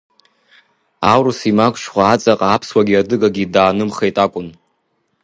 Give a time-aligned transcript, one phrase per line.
[1.11, 4.47] Аурыс имагәшьхәа аҵаҟа аԥсуагьы адыгагьы даанымхеит акәын.